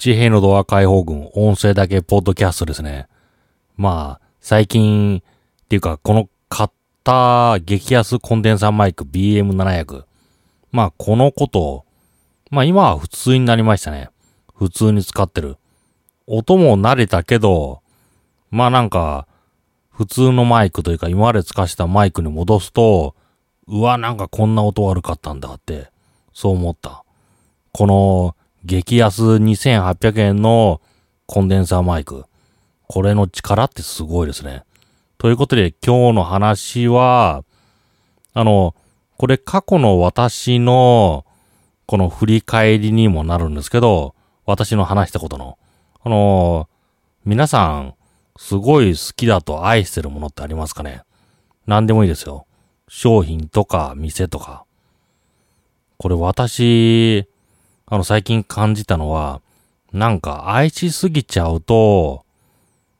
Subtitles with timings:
[0.00, 3.06] 地平のドア解放軍音声だけポッドキャストですね。
[3.76, 6.70] まあ、最近、っていうか、この買っ
[7.04, 10.04] た激安コンデンサーマイク BM700。
[10.72, 11.84] まあ、このこと、
[12.50, 14.08] まあ今は普通になりましたね。
[14.54, 15.58] 普通に使ってる。
[16.26, 17.82] 音も慣れたけど、
[18.50, 19.26] まあなんか、
[19.90, 23.14] 普通のマイクというか今まで使したマイクに戻すと、
[23.68, 25.90] うわ、なんかこんな音悪かったんだって、
[26.32, 27.04] そう思った。
[27.72, 30.80] この激安2800円の
[31.26, 32.24] コンデンサーマイク。
[32.86, 34.64] これの力ってすごいですね。
[35.18, 37.44] ということで今日の話は、
[38.34, 38.74] あの、
[39.16, 41.24] これ過去の私の
[41.86, 44.14] この振り返りにもなるんですけど、
[44.46, 45.58] 私の話したことの。
[46.02, 46.68] あの、
[47.24, 47.94] 皆さん、
[48.36, 51.02] すごい好きだと愛してるものってありますかね？
[51.66, 52.46] 何でもいいですよ。
[52.88, 54.64] 商品とか店とか。
[55.98, 57.28] これ私、
[57.92, 59.42] あの最近感じたのは、
[59.92, 62.24] なんか愛しすぎちゃうと、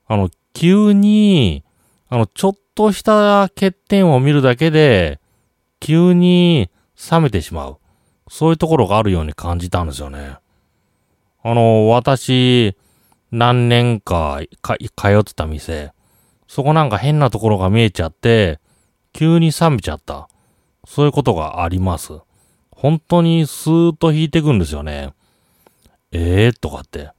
[0.09, 1.63] あの急に、
[2.09, 5.21] あのちょっとした欠点を見るだけで、
[5.79, 6.71] 急に
[7.11, 7.79] 冷めてしまう。
[8.29, 10.39] そういうところがあるように感じたんですよね。
[11.45, 12.77] あの、私、
[13.31, 15.93] 何年かか通ってた店、
[16.49, 18.59] そこなんか変なところが見えちゃって、
[19.13, 20.29] 急に冷めちゃった。
[20.85, 22.15] そういうことがあります。
[22.81, 25.13] 本当にスーッと引いてくんですよね。
[26.13, 27.11] ええー、とかって。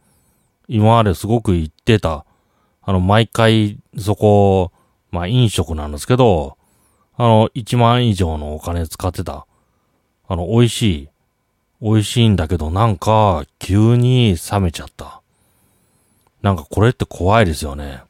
[0.68, 2.26] 今まですごく言ってた。
[2.82, 4.72] あの、毎回そこ、
[5.12, 6.58] まあ飲食なんですけど、
[7.16, 9.46] あの、1万以上のお金使ってた。
[10.28, 11.10] あの、美味しい。
[11.80, 15.22] 美味しいんだけど、なんか、急に冷めちゃった。
[16.42, 18.02] なんかこれって怖いですよね。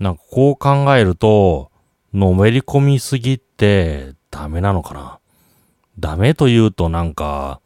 [0.00, 1.70] なんかこう考えると、
[2.12, 5.20] のめり込みすぎってダメなのかな。
[5.98, 7.60] ダメと言うとなんか、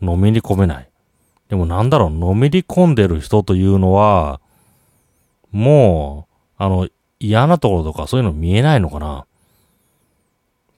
[0.00, 0.88] のめり込めない。
[1.48, 4.40] でもなんだろう、のめり込んでる人というのは、
[5.50, 6.88] もう、あの、
[7.20, 9.26] 嫌なところとかそういうの見えないのかな。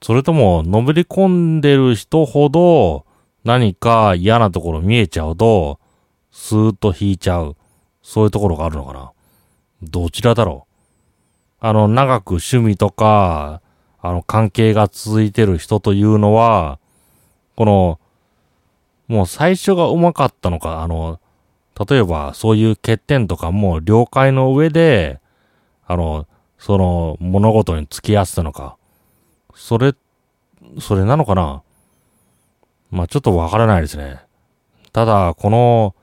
[0.01, 3.05] それとも、のめり込んでる人ほど、
[3.43, 5.79] 何か嫌なところ見えちゃうと、
[6.31, 7.55] スーッと引いちゃう。
[8.01, 9.11] そういうところがあるのかな。
[9.81, 11.65] どちらだろう。
[11.65, 13.61] あの、長く趣味とか、
[14.05, 16.77] あの、関係が続いてる人というのは、
[17.55, 17.99] この、
[19.07, 21.19] もう最初がうまかったのか、あの、
[21.89, 25.19] 例えばそういう欠点とかも了解の上で、
[25.87, 26.27] あの、
[26.59, 28.77] その物事に付き合ってたのか。
[29.55, 29.95] それ、
[30.79, 31.63] それなのかな
[32.91, 34.19] まあちょっとわからないですね。
[34.93, 35.95] ただ、この、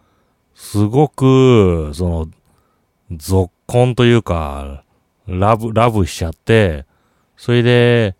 [0.56, 2.28] すごく、その、
[3.12, 4.82] 続婚というか、
[5.28, 6.84] ラブ、ラブしちゃって、
[7.42, 8.14] それで、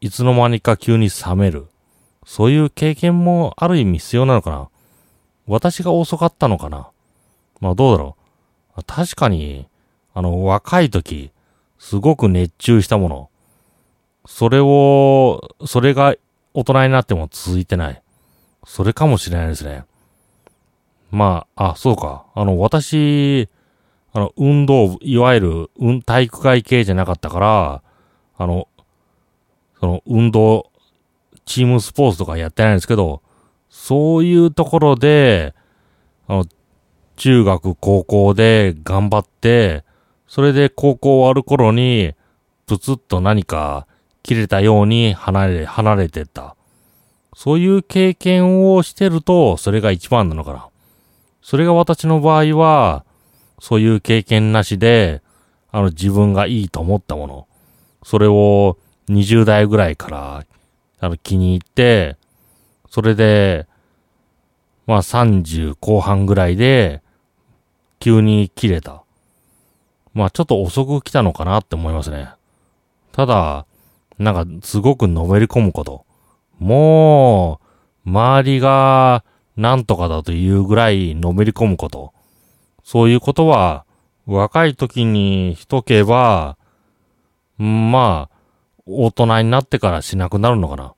[0.00, 1.66] いつの間にか急に冷める。
[2.24, 4.68] そういう経験もある意味必要なのかな
[5.48, 6.88] 私が遅かったのかな
[7.58, 8.16] まあどうだろ
[8.76, 8.84] う。
[8.86, 9.66] 確かに、
[10.14, 11.32] あの、若い時、
[11.80, 13.30] すごく熱中したもの。
[14.26, 16.14] それを、それが
[16.54, 18.00] 大人になっても続いてない。
[18.64, 19.84] それかもしれないですね。
[21.10, 22.26] まあ、あ、そうか。
[22.36, 23.48] あの、私、
[24.12, 27.82] あの、運動、いわゆる、うん、体育会系じゃなかったから、
[28.38, 28.68] あの、
[29.80, 30.70] その、運動、
[31.44, 33.22] チームスポーツとかやってないんですけど、
[33.70, 35.54] そういうところで、
[36.28, 36.46] あの、
[37.16, 39.84] 中学、高校で頑張って、
[40.28, 42.14] それで高校終わる頃に、
[42.66, 43.86] プツッと何か
[44.22, 46.56] 切れたように離れ、離れてった。
[47.34, 50.68] そういう経験をしてると、それが一番なのかな。
[51.42, 53.04] それが私の場合は、
[53.60, 55.22] そういう経験なしで、
[55.70, 57.46] あの自分がいいと思ったもの、
[58.06, 58.78] それを
[59.08, 60.46] 20代ぐらいから、
[61.00, 62.16] あの気に入って、
[62.88, 63.66] それで、
[64.86, 67.02] まあ30後半ぐらいで、
[67.98, 69.02] 急に切れた。
[70.14, 72.28] まあちょっと遅く来たのかなって思いますね。
[73.10, 73.66] ただ、
[74.20, 76.06] なんかすごくのめり込むこと。
[76.60, 77.60] も
[78.06, 79.24] う、周りが、
[79.56, 82.12] なんとかだというぐらいのめり込むこと。
[82.84, 83.84] そういうことは、
[84.26, 86.56] 若い時にしとけば、
[87.58, 88.36] まあ、
[88.86, 90.94] 大人になってからしなくなるのかな。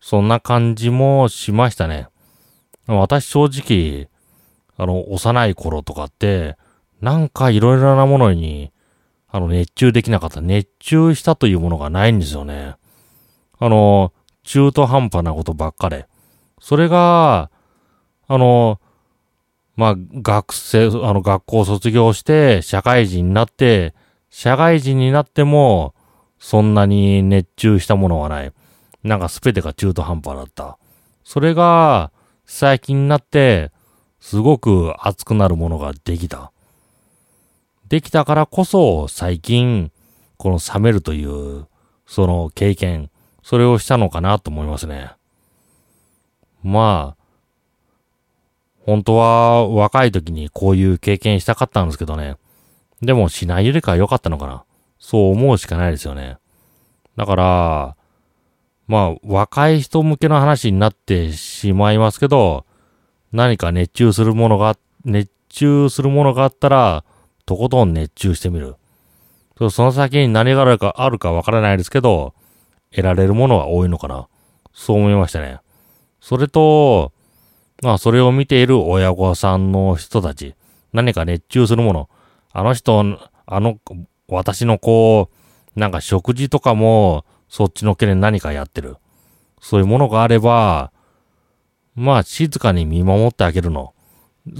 [0.00, 2.08] そんな感じもしましたね。
[2.86, 4.08] 私正直、
[4.76, 6.56] あの、幼い頃とかって、
[7.00, 8.72] なんかいろいろなものに、
[9.28, 10.40] あの、熱中できなかった。
[10.40, 12.76] 熱中したというものがないんですよね。
[13.58, 14.12] あの、
[14.44, 16.06] 中途半端なことばっかで。
[16.60, 17.50] それが、
[18.28, 18.80] あの、
[19.74, 23.94] まあ、学生、あの、学校卒業して、社会人になって、
[24.30, 25.94] 社会人になっても、
[26.38, 28.52] そんなに熱中したものはない。
[29.02, 30.78] なんかすべてが中途半端だった。
[31.24, 32.10] それが、
[32.44, 33.72] 最近になって、
[34.20, 36.52] すごく熱くなるものができた。
[37.88, 39.92] できたからこそ最近、
[40.36, 41.66] この冷めるという、
[42.06, 43.10] その経験、
[43.42, 45.12] それをしたのかなと思いますね。
[46.62, 47.24] まあ、
[48.84, 52.36] 本当は若い時にこういう経験したかったんですけどね。
[53.02, 54.64] でもしないよりかは良かったのかな。
[54.98, 56.38] そう思うしかないですよね。
[57.16, 57.96] だから、
[58.86, 62.64] まあ、若い人向けの話になってしまいますけど、
[63.32, 67.04] 何か熱中するものが、熱中するものがあったら、
[67.44, 68.76] とことん熱中してみる。
[69.70, 72.34] その先に何があるか、あるかわからないですけど、
[72.90, 74.28] 得られるものは多いのかな。
[74.72, 75.60] そう思いましたね。
[76.20, 77.12] それと、
[77.82, 80.54] まあ、それを見ている親御さんの人たち、
[80.92, 82.08] 何か熱中するもの、
[82.52, 83.78] あの人、あの、
[84.28, 85.30] 私のこ
[85.76, 88.96] う、なんか食事とかも、そっちのけで何かやってる。
[89.60, 90.92] そういうものがあれば、
[91.94, 93.94] まあ静かに見守ってあげるの。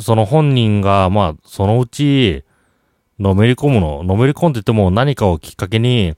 [0.01, 2.45] その本人が、まあそのうち、
[3.19, 4.03] のめり込むの。
[4.03, 6.15] のめり込んでても何かをきっかけに、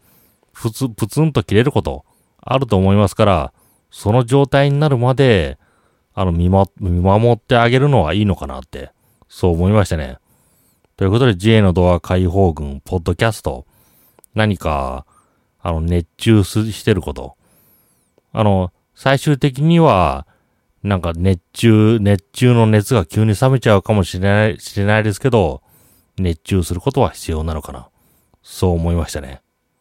[0.52, 2.04] ふつ、ぷつんと切れること、
[2.40, 3.52] あると思いますから、
[3.90, 5.58] その状態になるまで、
[6.14, 8.90] あの、見ま、見守ってあげるのはいいのかなって、
[9.28, 10.18] そう思いましたね。
[10.98, 13.66] ということで、J のドア解放軍、ポッドキャスト、
[14.34, 15.06] 何か、
[15.60, 17.36] あの、熱中してること。
[18.32, 20.26] あの、最終的には、
[20.82, 25.62] なんか熱中、熱中の熱が急に冷めちゃうかもしれない、しれないですけど、
[26.18, 27.88] 熱中することは必要なのかな。
[28.42, 29.40] そう思いましたね。